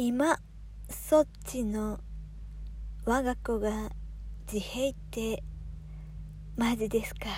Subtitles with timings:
[0.00, 0.38] 今
[0.88, 1.98] そっちの
[3.04, 3.90] 我が子が
[4.46, 5.42] 自閉って
[6.56, 7.30] マジですか。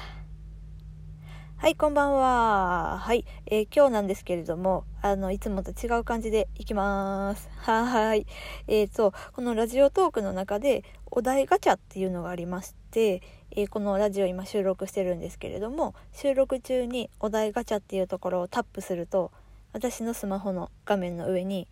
[1.56, 2.98] はいこんばんは。
[2.98, 7.48] はい、えー、今日なんですけれどもあのいつもと違う感じでいきます。
[7.60, 8.26] はーい。
[8.68, 19.32] えーとこのラジオトークの中でお題ガチャっていうのがありましてえー、このラジオ今収録してるんですけれども収録中にお題ガチャっていうところをタップすると
[19.72, 21.66] 私のスマホの画面の上に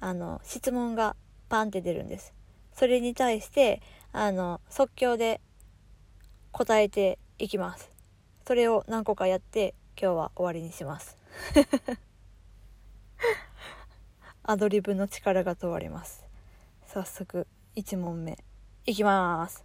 [0.00, 1.16] あの質問が
[1.48, 2.34] パンって出るんです。
[2.72, 3.80] それに対して
[4.12, 5.40] あの即興で
[6.52, 7.90] 答えていきます。
[8.46, 11.16] それを何個かやって今日は終わりにします。
[14.42, 16.24] アドリブの力が問われます。
[16.86, 18.38] 早速1問目。
[18.84, 19.64] いきます。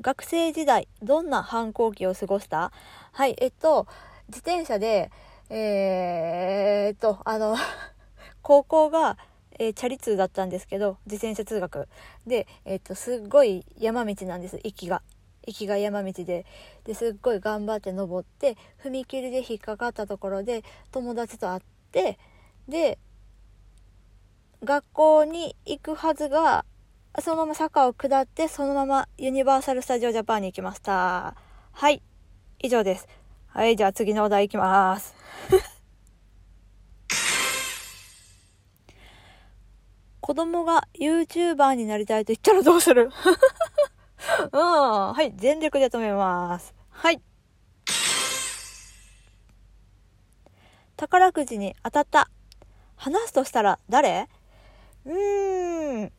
[0.00, 2.72] 学生時代どんな反抗期を過ごした？
[3.12, 3.86] はいえっと
[4.28, 5.10] 自転車で
[5.54, 7.56] えー、っと、あの
[8.40, 9.18] 高校が、
[9.58, 11.88] えー、チャリ通だったんですけど、自転車通学。
[12.26, 15.02] で、えー、っと、すっごい山道なんです、行きが。
[15.46, 16.46] 行きが山道で。
[16.84, 21.60] で、すっごい頑張って登って、踏切で引っかかったところで、友達と会っ
[21.92, 22.18] て、
[22.66, 22.98] で、
[24.64, 26.64] 学校に行くはずが、
[27.20, 31.36] そのまま坂を下って、そのままユニバーサル・スタジオ・ジャパンに行きました。
[31.72, 32.00] はい。
[32.58, 33.06] 以上です。
[33.48, 35.21] はい、じゃあ次のお題いきます。
[40.20, 43.10] 子供が YouTuber になりたいと言ったらどうする？
[44.52, 44.60] うん。
[45.12, 45.32] はい。
[45.36, 46.74] 全力で止めます。
[46.90, 47.20] はい。
[50.96, 52.30] 宝くじに当たった。
[52.96, 54.28] 話すとしたら誰？
[55.04, 56.12] うーん。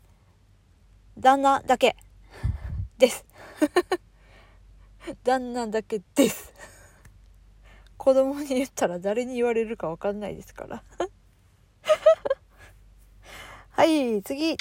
[1.17, 1.95] 旦那だけ。
[2.97, 3.25] です。
[5.23, 6.52] 旦那だけです。
[8.03, 10.83] 子供に言ったら誰に言われるかわかんないですから。
[13.71, 14.58] はい次。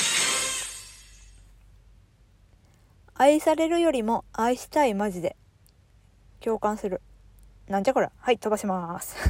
[3.14, 5.36] 愛されるよりも愛したいマジで。
[6.38, 7.02] 共感する。
[7.66, 9.16] なんじゃこれはい飛ばします。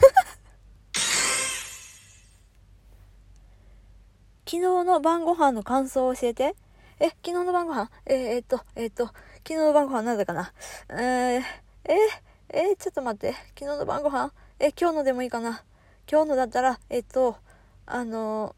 [4.45, 6.55] 昨日の晩ご飯の感想を教えて。
[7.01, 7.91] え昨日の晩ご飯？
[8.05, 10.53] えー、えー、っとえー、っと昨日の晩ご飯なんだかな？
[10.91, 13.33] えー、えーえー、ちょっと待って。
[13.59, 14.31] 昨日の晩ご飯？
[14.59, 15.65] え、今日のでもいいかな？
[16.11, 17.37] 今日のだったら、えっと、
[17.87, 18.55] あの、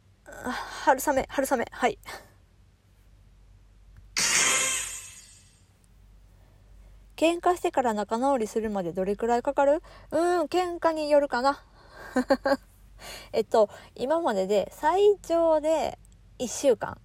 [0.84, 1.98] 春雨、春雨、はい。
[7.16, 9.80] 喧嘩してから仲直りするまでどれくらいかかる？
[10.10, 11.62] うーん、喧嘩によるかな。
[13.32, 16.00] えっと、今までで最長で
[16.40, 16.98] 1週間。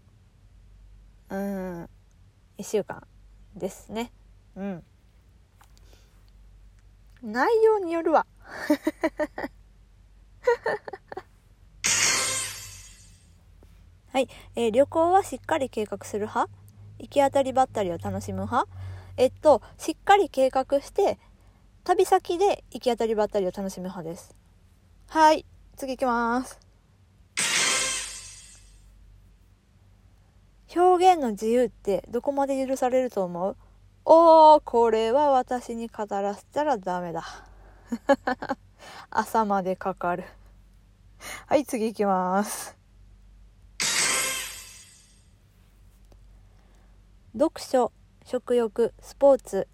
[1.30, 1.90] うん、
[2.58, 3.06] 1週間
[3.56, 4.12] ですね。
[4.56, 4.84] うん。
[7.24, 8.26] 内容によるわ。
[14.12, 16.52] はい、えー、旅行はしっかり計画する派？
[17.00, 18.68] 行き当たりばったりを楽しむ派？
[19.18, 21.20] えっと、しっかり計画して、
[21.84, 24.36] 旅先で行き当たりばったりを楽しむ派です。
[25.08, 26.60] はい、次行きます。
[30.76, 33.58] 表現の自由ってどこまで許されると思う？
[34.06, 37.24] おー、これは私に語らせたらダメだ。
[39.12, 40.24] 朝までかかる。
[41.48, 42.78] はい、次行きます。
[47.34, 47.92] 読書、
[48.26, 49.68] 食欲、スポーツ。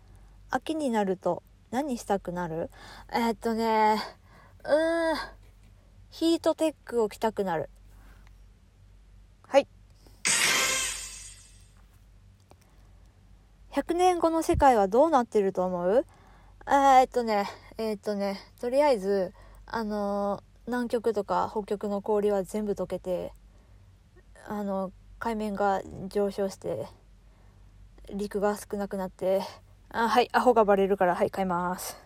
[0.50, 2.70] 秋になると何したくなる？
[3.12, 4.02] えー、っとね、
[4.64, 5.16] うーん、
[6.10, 7.70] ヒートテックを着たくなる。
[13.76, 16.06] 100年後の世界はどうなってると思う？
[16.66, 17.46] えー、っとね、
[17.78, 19.34] えー、っとね、とりあえず、
[19.66, 23.34] あのー、南極とか北極の氷は全部溶けて、
[24.48, 26.88] あの、海面が上昇して、
[28.14, 29.42] 陸が少なくなって、
[29.90, 31.98] あ、はい、アホがバレるから、はい、買います。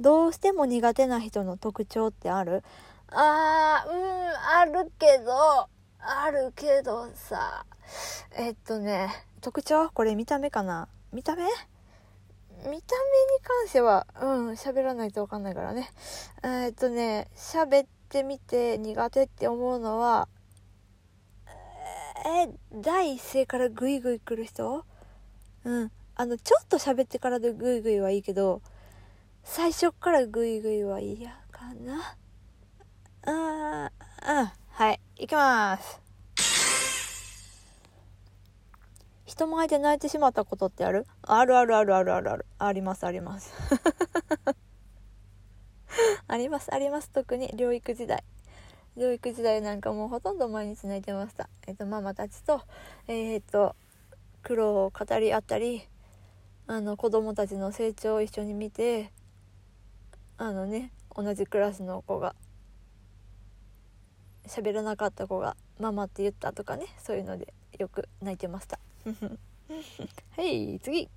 [0.00, 2.64] どうしても苦手な人の特徴ってある？
[3.12, 5.68] あー、うん、あるけど、
[6.00, 7.64] あるけどさ、
[8.32, 9.08] えっとね、
[9.40, 9.90] 特徴？
[9.90, 10.88] これ見た目かな？
[11.12, 11.44] 見た目？
[11.44, 11.48] 見
[12.62, 12.82] た目に
[13.42, 15.90] 関しては、うん、喋らないとわかんないからね。
[16.42, 20.28] えっとね、喋ってみて苦手って思うのは、
[22.26, 24.84] え、第一声からグイグイ来る人？
[25.64, 25.92] うん。
[26.16, 28.60] あの、ちょっと喋ってからでグイグイはいいけど、
[29.44, 32.16] 最初からグイグイは嫌かな？
[33.24, 34.50] あー、うん。
[34.70, 36.07] はい、行きます。
[39.38, 41.06] 人前で泣いてしまったことってある？
[41.22, 42.46] あるあるあるあるあるある。
[42.58, 43.52] ありますあります。
[46.26, 47.08] ありますあります。
[47.10, 48.24] 特に療育時代。
[48.96, 51.48] 療育時代なんかもうほとんど毎日泣いてました。
[51.68, 52.62] えっ、とママたちと
[53.06, 53.76] えっ、と
[54.42, 55.86] 苦労を語り合ったり
[56.66, 59.12] あの子供たちの成長を一緒に見て
[60.36, 62.34] あのね同じクラスの子が
[64.48, 68.80] 喋らなかった子が「ママ」って言ったとかねそういうのでよく泣いてました。
[70.36, 71.08] はい次。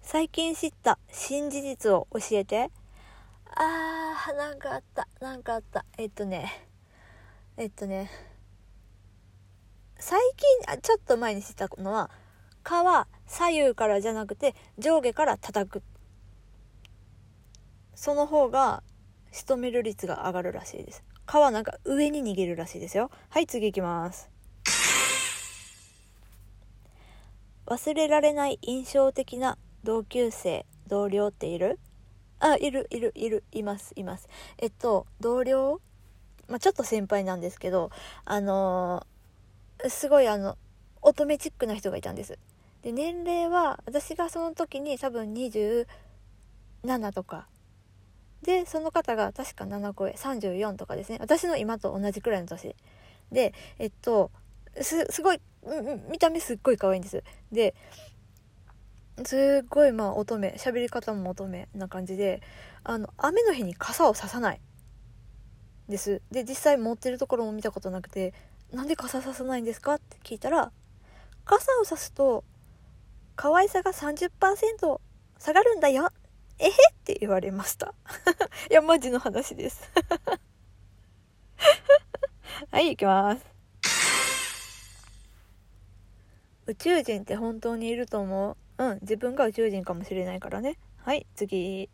[0.00, 2.70] 最近知った新事実を教えて。
[3.54, 5.06] あーなんかあった。
[5.20, 5.84] なんかあった。
[5.96, 6.66] えっとね。
[7.56, 8.10] えっとね。
[9.98, 12.10] 最近あちょっと前に知ったのは
[12.64, 12.70] 皮
[13.26, 15.82] 左右からじゃなくて上下から叩く。
[17.94, 18.82] その方が
[19.32, 21.02] 仕留める率が上がるらしいです。
[21.28, 23.10] 皮なんか上に逃げるらしいですよ。
[23.28, 24.30] はい次行きます。
[27.68, 31.78] 忘れられない印象的な同級生同僚っている？
[32.40, 33.44] あいるいるいる。
[33.52, 34.28] いますいます。
[34.56, 35.80] えっと同僚？
[36.48, 37.90] まあ、ちょっと先輩なんですけど
[38.24, 40.56] あのー、すごいあの
[41.02, 42.38] 乙女チックな人がいたんです。
[42.82, 45.86] で年齢は私がその時に多分27
[47.12, 47.48] とか。
[48.42, 51.18] でその方が確か7個上34とかですね。
[51.20, 52.74] 私の今と同じくらいの年。
[53.30, 54.30] でえっと
[54.82, 55.40] すすごい
[56.10, 57.22] 見た目すっごい可愛いんです。
[57.52, 57.74] で
[59.24, 62.40] すっごいまあ乙女喋り方も乙女な感じで
[62.84, 64.60] あの雨の日に傘をささない
[65.88, 66.22] です。
[66.30, 68.32] で実際持ってるところも見たことなくて
[68.72, 70.70] なんで傘ささないんですかって聞いたら
[71.44, 72.44] 傘をさすと
[73.34, 74.30] 可愛さが30%
[75.38, 76.10] 下がるんだよ。
[76.58, 76.72] えへっ
[77.04, 77.94] て言われました。
[78.70, 79.90] いやマジの話です。
[82.70, 83.57] はい行きます。
[86.68, 88.84] 宇宙人って本当にいると思う？
[88.84, 90.76] うん自分が宇宙人かもしれないからね。
[90.98, 91.88] はい次。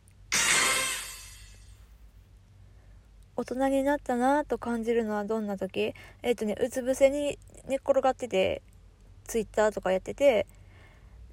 [3.36, 5.94] 大人になったなと感じるのはどんな時？
[6.22, 7.38] えっ、ー、とねうつ伏せに
[7.68, 8.62] 寝っ転がってて
[9.28, 10.46] ツイッターとかやってて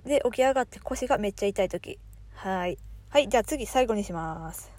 [0.05, 1.97] で起き上がって腰がめっちゃ痛い時。
[2.35, 2.77] はい。
[3.09, 4.71] はいじゃあ次最後にします。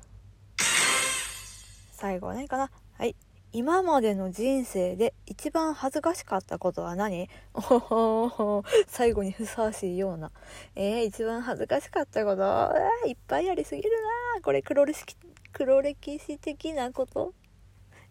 [1.92, 2.70] 最後は何かな。
[2.96, 3.16] はい。
[3.54, 7.28] 今までの人生で一番恥ずかしかったことは何？
[7.54, 10.30] お 最後にふさわしいような。
[10.74, 13.90] えー、一番恥ずかしかったこと、いっぱいありすぎる
[14.34, 15.16] なこれ黒歴史、
[15.52, 17.34] 黒歴史的なこと？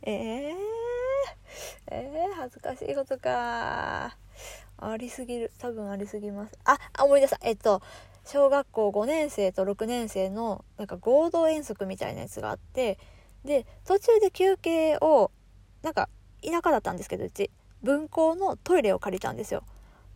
[0.03, 0.55] えー、
[1.89, 4.15] えー、恥ずかしいことか。
[4.77, 5.51] ありすぎる。
[5.57, 6.59] 多分ありすぎます。
[6.65, 7.39] あ、思い出した。
[7.41, 7.81] えっと、
[8.25, 12.99] 小学校5年生と6年生のなんか合同遠足みたいなやつがあって
[13.45, 15.31] で途中で休憩を
[15.81, 16.09] なんか
[16.43, 17.51] 田舎だったんですけどうち。
[17.83, 19.63] 分校のトイレを借りたんですよ。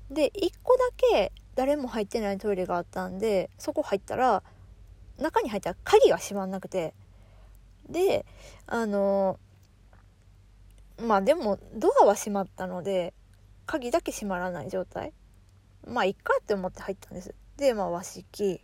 [0.09, 4.43] で1個だけ誰も入ってないトイレがあったんでそこ入ったら
[5.17, 6.93] 中に入ったら鍵が閉まんなくて。
[7.89, 8.25] で
[8.65, 9.39] あの
[10.97, 13.13] まあでもドアは閉まったので
[13.67, 15.13] 鍵だけ閉まらない状態。
[15.87, 17.33] まあいっかって思って入ったんです。
[17.57, 18.61] でまあ和式。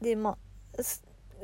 [0.00, 0.38] でま
[0.78, 0.82] あ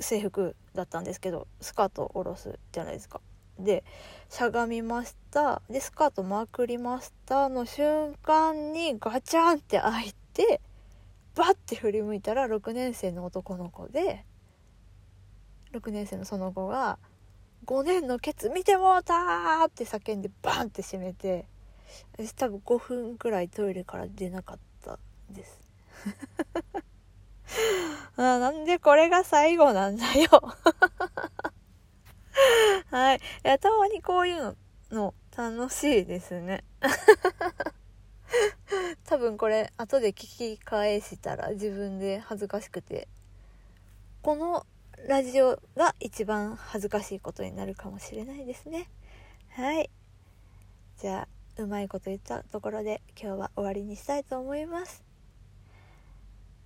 [0.01, 3.21] 制服だったんですけどスカートを下ろすじゃないですか
[3.59, 3.85] で
[4.29, 10.61] しゃがみましたでスカートまくりましたの瞬間にガチャンって開いて
[11.35, 14.25] バッて振り向いたら6年生の男の子で
[15.73, 16.99] 6年生のその子が
[17.67, 21.47] 「5年のケツ見てもうた!」って叫んでバンって閉めて
[22.13, 24.99] 私多分5分くらいトイレから出なかった
[25.31, 25.61] です
[28.17, 30.29] あなんでこれが最後なんだよ
[32.91, 33.17] はい。
[33.17, 34.57] いや、たまにこういうの、
[34.91, 36.65] の楽しいですね。
[39.05, 43.09] 多分これ、後で聞き返したら自分で恥ずかしくて、
[44.23, 44.67] この
[45.07, 48.89] ラジオが一番恥ずかしいことになるかもしれないですね。
[49.51, 49.91] はい。
[50.99, 55.03] じゃあ、うまいこと言ったところで今日は終わりにしたいと思います。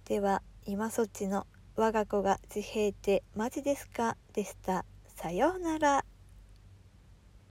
[0.04, 4.16] では、今そっちの我が子が自閉ってマジですか？
[4.34, 4.84] でした。
[5.16, 6.04] さようなら。